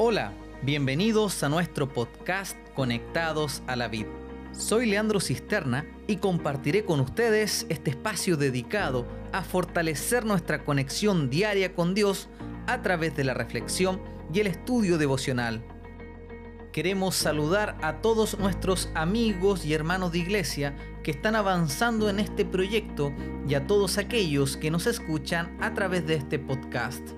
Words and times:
Hola, 0.00 0.32
bienvenidos 0.62 1.42
a 1.42 1.48
nuestro 1.48 1.92
podcast 1.92 2.56
Conectados 2.76 3.64
a 3.66 3.74
la 3.74 3.88
Vid. 3.88 4.06
Soy 4.52 4.86
Leandro 4.86 5.18
Cisterna 5.18 5.86
y 6.06 6.18
compartiré 6.18 6.84
con 6.84 7.00
ustedes 7.00 7.66
este 7.68 7.90
espacio 7.90 8.36
dedicado 8.36 9.08
a 9.32 9.42
fortalecer 9.42 10.24
nuestra 10.24 10.64
conexión 10.64 11.30
diaria 11.30 11.74
con 11.74 11.96
Dios 11.96 12.28
a 12.68 12.80
través 12.80 13.16
de 13.16 13.24
la 13.24 13.34
reflexión 13.34 14.00
y 14.32 14.38
el 14.38 14.46
estudio 14.46 14.98
devocional. 14.98 15.64
Queremos 16.70 17.16
saludar 17.16 17.76
a 17.82 18.00
todos 18.00 18.38
nuestros 18.38 18.90
amigos 18.94 19.66
y 19.66 19.74
hermanos 19.74 20.12
de 20.12 20.18
iglesia 20.18 20.76
que 21.02 21.10
están 21.10 21.34
avanzando 21.34 22.08
en 22.08 22.20
este 22.20 22.44
proyecto 22.44 23.12
y 23.48 23.54
a 23.54 23.66
todos 23.66 23.98
aquellos 23.98 24.56
que 24.56 24.70
nos 24.70 24.86
escuchan 24.86 25.58
a 25.60 25.74
través 25.74 26.06
de 26.06 26.14
este 26.14 26.38
podcast. 26.38 27.17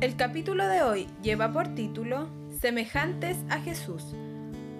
El 0.00 0.16
capítulo 0.16 0.66
de 0.66 0.82
hoy 0.82 1.06
lleva 1.22 1.52
por 1.52 1.68
título 1.68 2.28
Semejantes 2.60 3.38
a 3.48 3.60
Jesús. 3.60 4.04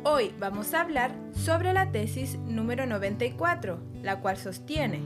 Hoy 0.03 0.35
vamos 0.41 0.75
a 0.75 0.81
hablar 0.81 1.15
sobre 1.33 1.73
la 1.73 1.93
tesis 1.93 2.37
número 2.41 2.85
94, 2.85 3.79
la 4.03 4.21
cual 4.21 4.37
sostiene, 4.37 5.01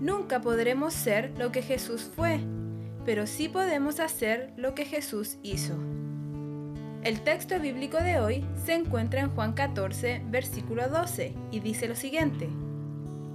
Nunca 0.00 0.40
podremos 0.40 0.94
ser 0.94 1.34
lo 1.38 1.50
que 1.50 1.62
Jesús 1.62 2.08
fue, 2.14 2.38
pero 3.04 3.26
sí 3.26 3.48
podemos 3.48 3.98
hacer 3.98 4.52
lo 4.56 4.74
que 4.74 4.84
Jesús 4.84 5.38
hizo. 5.42 5.74
El 7.02 7.20
texto 7.22 7.58
bíblico 7.58 7.98
de 7.98 8.20
hoy 8.20 8.44
se 8.64 8.74
encuentra 8.74 9.20
en 9.20 9.30
Juan 9.30 9.54
14, 9.54 10.22
versículo 10.26 10.88
12, 10.88 11.34
y 11.50 11.60
dice 11.60 11.88
lo 11.88 11.96
siguiente, 11.96 12.48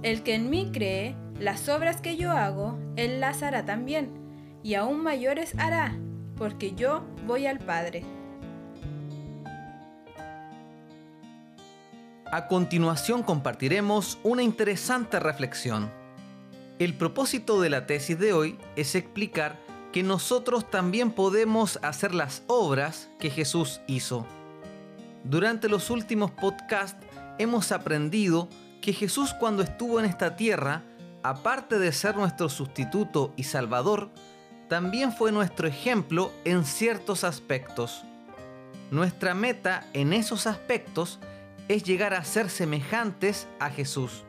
El 0.02 0.22
que 0.22 0.36
en 0.36 0.48
mí 0.48 0.70
cree, 0.72 1.14
las 1.38 1.68
obras 1.68 2.00
que 2.00 2.16
yo 2.16 2.32
hago, 2.32 2.78
él 2.96 3.20
las 3.20 3.42
hará 3.42 3.64
también 3.66 4.21
y 4.62 4.74
aún 4.74 5.02
mayores 5.02 5.54
hará, 5.58 5.96
porque 6.36 6.74
yo 6.74 7.04
voy 7.26 7.46
al 7.46 7.58
Padre. 7.58 8.04
A 12.30 12.48
continuación 12.48 13.22
compartiremos 13.22 14.18
una 14.22 14.42
interesante 14.42 15.20
reflexión. 15.20 15.90
El 16.78 16.94
propósito 16.94 17.60
de 17.60 17.68
la 17.68 17.86
tesis 17.86 18.18
de 18.18 18.32
hoy 18.32 18.58
es 18.74 18.94
explicar 18.94 19.58
que 19.92 20.02
nosotros 20.02 20.70
también 20.70 21.10
podemos 21.10 21.78
hacer 21.82 22.14
las 22.14 22.42
obras 22.46 23.10
que 23.18 23.28
Jesús 23.28 23.82
hizo. 23.86 24.26
Durante 25.24 25.68
los 25.68 25.90
últimos 25.90 26.30
podcasts 26.30 27.06
hemos 27.38 27.70
aprendido 27.70 28.48
que 28.80 28.94
Jesús 28.94 29.34
cuando 29.38 29.62
estuvo 29.62 30.00
en 30.00 30.06
esta 30.06 30.34
tierra, 30.34 30.82
aparte 31.22 31.78
de 31.78 31.92
ser 31.92 32.16
nuestro 32.16 32.48
sustituto 32.48 33.34
y 33.36 33.44
salvador, 33.44 34.10
también 34.72 35.12
fue 35.12 35.32
nuestro 35.32 35.68
ejemplo 35.68 36.32
en 36.46 36.64
ciertos 36.64 37.24
aspectos. 37.24 38.04
Nuestra 38.90 39.34
meta 39.34 39.86
en 39.92 40.14
esos 40.14 40.46
aspectos 40.46 41.18
es 41.68 41.84
llegar 41.84 42.14
a 42.14 42.24
ser 42.24 42.48
semejantes 42.48 43.46
a 43.60 43.68
Jesús. 43.68 44.24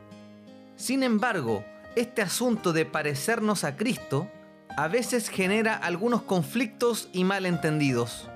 Sin 0.76 1.02
embargo, 1.02 1.64
este 1.96 2.20
asunto 2.20 2.74
de 2.74 2.84
parecernos 2.84 3.64
a 3.64 3.78
Cristo 3.78 4.28
a 4.76 4.86
veces 4.86 5.30
genera 5.30 5.76
algunos 5.76 6.20
conflictos 6.20 7.08
y 7.14 7.24
malentendidos. 7.24 8.28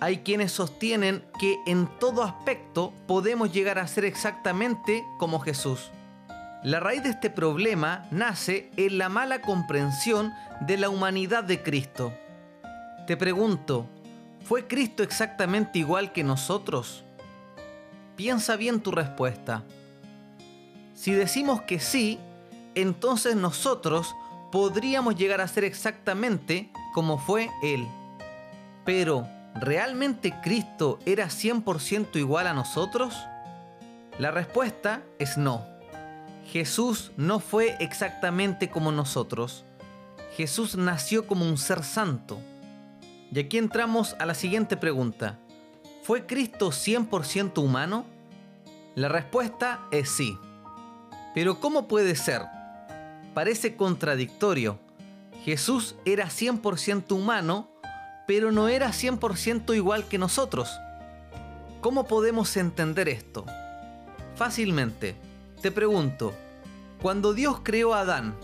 Hay 0.00 0.20
quienes 0.20 0.50
sostienen 0.50 1.26
que 1.38 1.58
en 1.66 1.90
todo 2.00 2.22
aspecto 2.22 2.94
podemos 3.06 3.52
llegar 3.52 3.78
a 3.78 3.86
ser 3.86 4.06
exactamente 4.06 5.04
como 5.18 5.40
Jesús. 5.40 5.90
La 6.64 6.80
raíz 6.80 7.02
de 7.02 7.10
este 7.10 7.28
problema 7.28 8.06
nace 8.10 8.70
en 8.78 8.96
la 8.96 9.10
mala 9.10 9.42
comprensión 9.42 10.32
de 10.60 10.78
la 10.78 10.88
humanidad 10.88 11.44
de 11.44 11.62
Cristo. 11.62 12.14
Te 13.06 13.18
pregunto, 13.18 13.84
¿fue 14.44 14.66
Cristo 14.66 15.02
exactamente 15.02 15.78
igual 15.78 16.12
que 16.12 16.24
nosotros? 16.24 17.04
Piensa 18.16 18.56
bien 18.56 18.80
tu 18.80 18.92
respuesta. 18.92 19.62
Si 20.94 21.12
decimos 21.12 21.60
que 21.60 21.80
sí, 21.80 22.18
entonces 22.74 23.36
nosotros 23.36 24.16
podríamos 24.50 25.16
llegar 25.16 25.42
a 25.42 25.48
ser 25.48 25.64
exactamente 25.64 26.70
como 26.94 27.18
fue 27.18 27.50
Él. 27.62 27.86
Pero, 28.86 29.28
¿realmente 29.54 30.34
Cristo 30.42 30.98
era 31.04 31.26
100% 31.26 32.16
igual 32.16 32.46
a 32.46 32.54
nosotros? 32.54 33.14
La 34.18 34.30
respuesta 34.30 35.02
es 35.18 35.36
no. 35.36 35.73
Jesús 36.46 37.12
no 37.16 37.40
fue 37.40 37.76
exactamente 37.80 38.70
como 38.70 38.92
nosotros. 38.92 39.64
Jesús 40.36 40.76
nació 40.76 41.26
como 41.26 41.48
un 41.48 41.58
ser 41.58 41.82
santo. 41.82 42.38
Y 43.32 43.38
aquí 43.40 43.58
entramos 43.58 44.14
a 44.18 44.26
la 44.26 44.34
siguiente 44.34 44.76
pregunta. 44.76 45.38
¿Fue 46.02 46.26
Cristo 46.26 46.70
100% 46.70 47.58
humano? 47.62 48.04
La 48.94 49.08
respuesta 49.08 49.80
es 49.90 50.10
sí. 50.10 50.38
Pero 51.34 51.58
¿cómo 51.60 51.88
puede 51.88 52.14
ser? 52.14 52.42
Parece 53.32 53.74
contradictorio. 53.74 54.78
Jesús 55.44 55.96
era 56.04 56.26
100% 56.26 57.12
humano, 57.12 57.68
pero 58.26 58.52
no 58.52 58.68
era 58.68 58.90
100% 58.90 59.74
igual 59.74 60.06
que 60.06 60.18
nosotros. 60.18 60.70
¿Cómo 61.80 62.06
podemos 62.06 62.56
entender 62.56 63.08
esto? 63.08 63.44
Fácilmente. 64.36 65.16
Te 65.64 65.72
pregunto, 65.72 66.34
cuando 67.00 67.32
Dios 67.32 67.60
creó 67.62 67.94
a 67.94 68.00
Adán, 68.00 68.34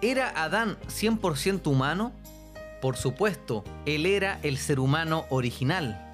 ¿era 0.00 0.30
Adán 0.30 0.78
100% 0.88 1.66
humano? 1.66 2.10
Por 2.80 2.96
supuesto, 2.96 3.64
él 3.84 4.06
era 4.06 4.38
el 4.42 4.56
ser 4.56 4.80
humano 4.80 5.26
original. 5.28 6.10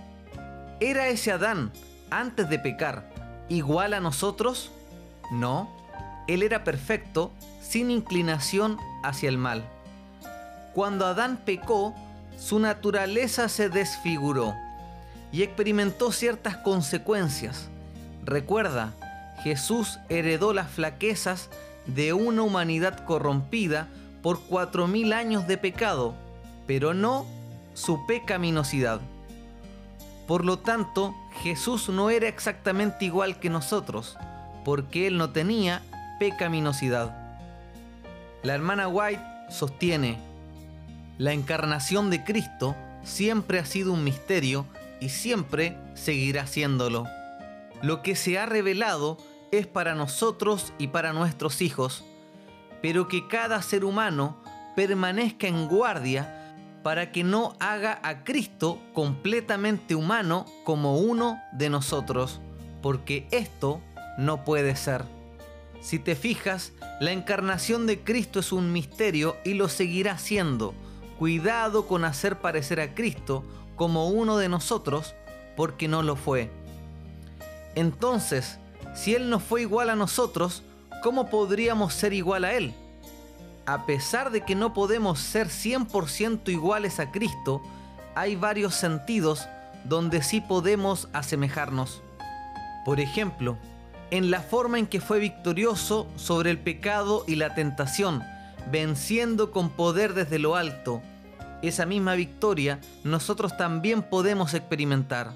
¿Era 0.81 1.07
ese 1.07 1.31
Adán, 1.31 1.71
antes 2.11 2.51
de 2.51 2.59
pecar, 2.59 3.09
igual 3.49 3.95
a 3.95 4.01
nosotros? 4.01 4.73
No, 5.31 5.71
él 6.27 6.43
era 6.43 6.65
perfecto, 6.65 7.31
sin 7.63 7.93
inclinación 7.93 8.77
hacia 9.05 9.29
el 9.29 9.39
mal. 9.39 9.63
Cuando 10.75 11.07
Adán 11.07 11.43
pecó, 11.45 11.95
su 12.37 12.59
naturaleza 12.59 13.49
se 13.49 13.69
desfiguró 13.69 14.57
y 15.31 15.45
experimentó 15.45 16.11
ciertas 16.11 16.57
consecuencias. 16.57 17.69
Recuerda, 18.25 18.95
Jesús 19.43 19.99
heredó 20.09 20.53
las 20.53 20.71
flaquezas 20.71 21.51
de 21.87 22.13
una 22.13 22.43
humanidad 22.43 23.05
corrompida 23.05 23.89
por 24.23 24.41
cuatro 24.41 24.87
mil 24.87 25.13
años 25.13 25.47
de 25.47 25.57
pecado, 25.57 26.15
pero 26.67 26.95
no 26.95 27.27
su 27.75 28.07
pecaminosidad. 28.07 29.01
Por 30.27 30.45
lo 30.45 30.59
tanto, 30.59 31.15
Jesús 31.43 31.89
no 31.89 32.11
era 32.11 32.29
exactamente 32.29 33.05
igual 33.05 33.41
que 33.41 33.51
nosotros, 33.51 34.17
porque 34.65 35.07
Él 35.07 35.17
no 35.17 35.31
tenía 35.31 35.83
pecaminosidad. 36.19 37.17
La 38.43 38.55
hermana 38.55 38.89
White 38.89 39.23
sostiene, 39.51 40.19
la 41.19 41.33
encarnación 41.33 42.11
de 42.11 42.25
Cristo 42.25 42.77
siempre 43.03 43.59
ha 43.59 43.65
sido 43.65 43.93
un 43.93 44.05
misterio 44.05 44.67
y 45.01 45.09
siempre 45.09 45.77
seguirá 45.95 46.47
siéndolo. 46.47 47.07
Lo 47.83 48.03
que 48.03 48.15
se 48.15 48.39
ha 48.39 48.47
revelado 48.47 49.19
es 49.53 49.67
para 49.67 49.95
nosotros 49.95 50.73
y 50.79 50.89
para 50.89 51.13
nuestros 51.13 51.63
hijos, 51.63 52.05
pero 52.83 53.09
que 53.09 53.27
cada 53.29 53.63
ser 53.63 53.85
humano 53.85 54.37
permanezca 54.77 55.47
en 55.47 55.69
guardia 55.69 56.55
para 56.83 57.13
que 57.13 57.25
no 57.25 57.55
haga 57.61 58.01
a 58.03 58.25
Cristo 58.25 58.79
completamente 58.95 59.95
humano 59.95 60.47
como 60.65 60.99
uno 60.99 61.41
de 61.53 61.69
nosotros, 61.69 62.41
porque 62.81 63.27
esto 63.31 63.81
no 64.17 64.45
puede 64.45 64.77
ser. 64.77 65.05
Si 65.81 65.99
te 65.99 66.15
fijas, 66.15 66.73
la 67.01 67.13
encarnación 67.13 67.87
de 67.87 68.01
Cristo 68.01 68.41
es 68.41 68.53
un 68.53 68.73
misterio 68.73 69.37
y 69.45 69.55
lo 69.55 69.69
seguirá 69.69 70.19
siendo. 70.19 70.75
Cuidado 71.19 71.87
con 71.87 72.05
hacer 72.05 72.39
parecer 72.39 72.81
a 72.81 72.95
Cristo 72.95 73.45
como 73.77 74.09
uno 74.09 74.37
de 74.37 74.49
nosotros, 74.49 75.15
porque 75.57 75.89
no 75.89 76.03
lo 76.03 76.17
fue. 76.17 76.51
Entonces, 77.75 78.60
si 78.95 79.15
Él 79.15 79.31
no 79.31 79.41
fue 79.41 79.63
igual 79.63 79.91
a 79.91 79.97
nosotros, 79.97 80.63
¿cómo 81.03 81.29
podríamos 81.29 81.95
ser 81.95 82.13
igual 82.13 82.45
a 82.45 82.55
Él? 82.55 82.75
A 83.67 83.87
pesar 83.87 84.31
de 84.31 84.45
que 84.45 84.55
no 84.55 84.75
podemos 84.75 85.21
ser 85.21 85.49
100% 85.49 86.49
iguales 86.49 86.99
a 86.99 87.11
Cristo, 87.13 87.63
hay 88.15 88.37
varios 88.37 88.75
sentidos 88.75 89.47
donde 89.85 90.23
sí 90.23 90.41
podemos 90.41 91.09
asemejarnos. 91.13 92.03
Por 92.85 93.01
ejemplo, 93.01 93.57
en 94.11 94.31
la 94.31 94.41
forma 94.41 94.79
en 94.79 94.87
que 94.87 95.01
fue 95.01 95.21
victorioso 95.21 96.09
sobre 96.17 96.51
el 96.51 96.59
pecado 96.59 97.25
y 97.27 97.37
la 97.37 97.55
tentación, 97.55 98.25
venciendo 98.71 99.53
con 99.53 99.71
poder 99.71 100.15
desde 100.15 100.39
lo 100.39 100.57
alto. 100.57 101.01
Esa 101.63 101.87
misma 101.87 102.15
victoria 102.15 102.81
nosotros 103.05 103.57
también 103.57 104.03
podemos 104.03 104.55
experimentar. 104.55 105.33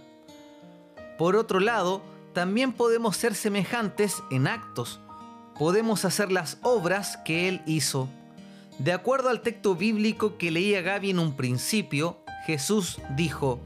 Por 1.18 1.36
otro 1.36 1.60
lado, 1.60 2.02
también 2.34 2.72
podemos 2.72 3.16
ser 3.16 3.34
semejantes 3.34 4.22
en 4.31 4.46
actos. 4.46 5.00
Podemos 5.58 6.04
hacer 6.04 6.31
las 6.32 6.58
obras 6.62 7.16
que 7.25 7.48
Él 7.48 7.62
hizo. 7.64 8.08
De 8.78 8.92
acuerdo 8.92 9.28
al 9.28 9.40
texto 9.40 9.76
bíblico 9.76 10.36
que 10.36 10.50
leía 10.50 10.82
Gaby 10.82 11.10
en 11.10 11.20
un 11.20 11.36
principio, 11.36 12.19
Jesús 12.44 13.00
dijo, 13.16 13.60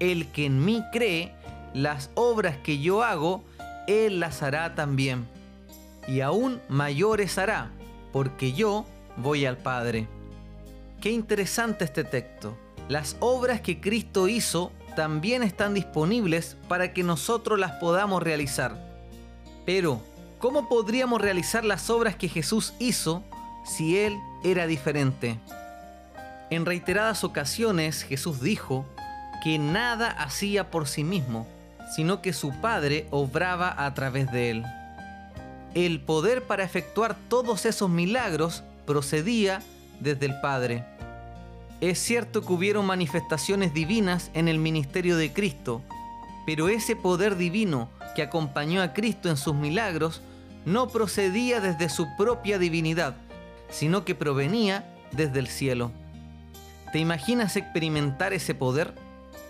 El 0.00 0.26
que 0.32 0.46
en 0.46 0.64
mí 0.64 0.82
cree, 0.92 1.32
las 1.74 2.10
obras 2.14 2.56
que 2.58 2.80
yo 2.80 3.02
hago, 3.02 3.44
él 3.86 4.20
las 4.20 4.42
hará 4.42 4.74
también. 4.74 5.26
Y 6.08 6.20
aún 6.20 6.60
mayores 6.68 7.38
hará, 7.38 7.70
porque 8.12 8.52
yo 8.52 8.84
voy 9.16 9.46
al 9.46 9.58
Padre. 9.58 10.08
Qué 11.00 11.10
interesante 11.10 11.84
este 11.84 12.04
texto. 12.04 12.56
Las 12.88 13.16
obras 13.20 13.60
que 13.60 13.80
Cristo 13.80 14.28
hizo 14.28 14.72
también 14.94 15.42
están 15.42 15.74
disponibles 15.74 16.56
para 16.68 16.92
que 16.92 17.02
nosotros 17.02 17.58
las 17.58 17.72
podamos 17.72 18.22
realizar. 18.22 18.76
Pero, 19.64 20.00
¿cómo 20.38 20.68
podríamos 20.68 21.20
realizar 21.20 21.64
las 21.64 21.90
obras 21.90 22.16
que 22.16 22.28
Jesús 22.28 22.74
hizo 22.78 23.22
si 23.64 23.98
Él 23.98 24.18
era 24.44 24.66
diferente? 24.66 25.38
En 26.52 26.66
reiteradas 26.66 27.24
ocasiones 27.24 28.02
Jesús 28.02 28.42
dijo 28.42 28.84
que 29.42 29.58
nada 29.58 30.10
hacía 30.10 30.70
por 30.70 30.86
sí 30.86 31.02
mismo, 31.02 31.46
sino 31.96 32.20
que 32.20 32.34
su 32.34 32.52
Padre 32.60 33.06
obraba 33.10 33.74
a 33.86 33.94
través 33.94 34.30
de 34.30 34.50
él. 34.50 34.64
El 35.74 36.00
poder 36.00 36.42
para 36.42 36.62
efectuar 36.62 37.16
todos 37.28 37.64
esos 37.64 37.88
milagros 37.88 38.62
procedía 38.86 39.62
desde 40.00 40.26
el 40.26 40.40
Padre. 40.40 40.84
Es 41.82 41.98
cierto 41.98 42.42
que 42.42 42.52
hubieron 42.52 42.86
manifestaciones 42.86 43.74
divinas 43.74 44.30
en 44.34 44.46
el 44.46 44.60
ministerio 44.60 45.16
de 45.16 45.32
Cristo, 45.32 45.82
pero 46.46 46.68
ese 46.68 46.94
poder 46.94 47.36
divino 47.36 47.88
que 48.14 48.22
acompañó 48.22 48.82
a 48.82 48.92
Cristo 48.92 49.28
en 49.28 49.36
sus 49.36 49.56
milagros 49.56 50.22
no 50.64 50.86
procedía 50.86 51.60
desde 51.60 51.88
su 51.88 52.06
propia 52.16 52.60
divinidad, 52.60 53.16
sino 53.68 54.04
que 54.04 54.14
provenía 54.14 54.94
desde 55.10 55.40
el 55.40 55.48
cielo. 55.48 55.90
¿Te 56.92 57.00
imaginas 57.00 57.56
experimentar 57.56 58.32
ese 58.32 58.54
poder? 58.54 58.94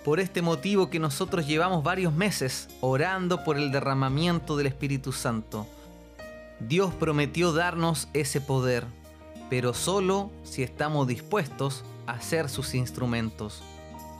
Por 0.03 0.19
este 0.19 0.41
motivo 0.41 0.89
que 0.89 0.99
nosotros 0.99 1.47
llevamos 1.47 1.85
varios 1.85 2.15
meses 2.15 2.71
orando 2.81 3.45
por 3.45 3.59
el 3.59 3.71
derramamiento 3.71 4.57
del 4.57 4.69
Espíritu 4.69 5.13
Santo. 5.13 5.67
Dios 6.61 6.95
prometió 6.95 7.53
darnos 7.53 8.09
ese 8.15 8.41
poder, 8.41 8.87
pero 9.51 9.75
solo 9.75 10.31
si 10.45 10.63
estamos 10.63 11.07
dispuestos 11.07 11.85
a 12.07 12.21
ser 12.21 12.49
sus 12.49 12.75
instrumentos. 12.75 13.63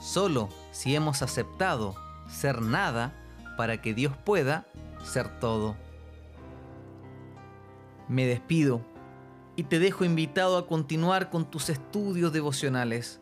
Solo 0.01 0.49
si 0.71 0.95
hemos 0.95 1.21
aceptado 1.21 1.95
ser 2.27 2.61
nada 2.61 3.13
para 3.57 3.81
que 3.81 3.93
Dios 3.93 4.15
pueda 4.17 4.65
ser 5.03 5.39
todo. 5.39 5.75
Me 8.07 8.25
despido 8.25 8.81
y 9.55 9.63
te 9.63 9.79
dejo 9.79 10.03
invitado 10.03 10.57
a 10.57 10.67
continuar 10.67 11.29
con 11.29 11.49
tus 11.49 11.69
estudios 11.69 12.33
devocionales 12.33 13.21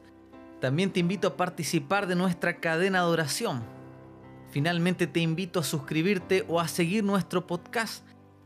también 0.62 0.92
te 0.92 1.00
invito 1.00 1.28
a 1.28 1.38
participar 1.38 2.06
de 2.06 2.16
nuestra 2.16 2.58
cadena 2.58 3.00
de 3.00 3.06
oración. 3.06 3.64
Finalmente 4.52 5.08
te 5.08 5.20
invito 5.20 5.60
a 5.60 5.64
suscribirte 5.64 6.46
o 6.48 6.60
a 6.60 6.68
seguir 6.68 7.04
nuestro 7.04 7.48
podcast. 7.48 8.06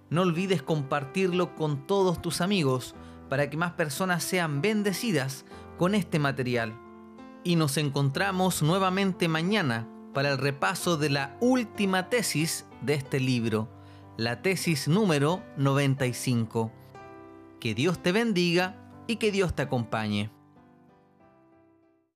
No 0.09 0.21
olvides 0.21 0.63
compartirlo 0.63 1.56
con 1.56 1.85
todos 1.85 2.21
tus 2.21 2.39
amigos 2.39 2.95
para 3.29 3.50
que 3.50 3.57
más 3.57 3.73
personas 3.73 4.23
sean 4.23 4.61
bendecidas 4.61 5.44
con 5.77 5.95
este 5.95 6.19
material. 6.19 6.80
Y 7.44 7.56
nos 7.56 7.77
encontramos 7.77 8.62
nuevamente 8.62 9.27
mañana 9.27 9.88
para 10.13 10.31
el 10.31 10.38
repaso 10.38 10.98
de 10.98 11.10
la 11.10 11.38
última 11.42 12.10
tesis 12.10 12.66
de 12.81 12.94
este 12.94 13.19
libro, 13.19 13.69
la 14.18 14.42
tesis 14.42 14.88
número 14.88 15.44
95. 15.57 16.72
Que 17.60 17.75
Dios 17.75 18.01
te 18.01 18.12
bendiga 18.12 18.77
y 19.07 19.18
que 19.18 19.31
Dios 19.31 19.54
te 19.54 19.63
acompañe. 19.63 20.34